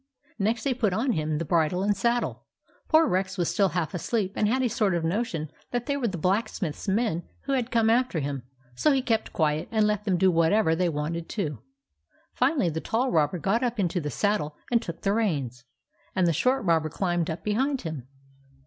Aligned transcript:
Next 0.39 0.63
they 0.63 0.73
put 0.73 0.93
on 0.93 1.11
him 1.11 1.37
the 1.37 1.45
bridle 1.45 1.83
and 1.83 1.95
saddle. 1.95 2.47
Poor 2.87 3.05
Rex 3.05 3.37
was 3.37 3.51
still 3.53 3.69
half 3.69 3.93
asleep, 3.93 4.33
and 4.35 4.47
had 4.47 4.63
a 4.63 4.67
sort 4.67 4.95
of 4.95 5.03
notion 5.03 5.51
that 5.69 5.85
they 5.85 5.95
were 5.95 6.07
the 6.07 6.17
blacksmiths 6.17 6.87
men 6.87 7.21
who 7.41 7.53
had 7.53 7.69
come 7.69 7.87
after 7.87 8.19
him; 8.19 8.41
so 8.73 8.91
he 8.93 9.03
kept 9.03 9.31
quiet 9.31 9.67
and 9.69 9.85
let 9.85 10.05
them 10.05 10.17
do 10.17 10.31
whatever 10.31 10.75
they 10.75 10.89
wanted 10.89 11.29
to. 11.29 11.59
Finally, 12.33 12.69
the 12.71 12.81
tall 12.81 13.11
robber 13.11 13.37
got 13.37 13.61
up 13.61 13.79
into 13.79 14.01
the 14.01 14.09
saddle 14.09 14.55
and 14.71 14.81
took 14.81 15.01
the 15.03 15.13
reins, 15.13 15.65
and 16.15 16.25
the 16.25 16.33
short 16.33 16.65
robber 16.65 16.89
climbed 16.89 17.29
up 17.29 17.43
behind 17.43 17.81
him. 17.81 18.07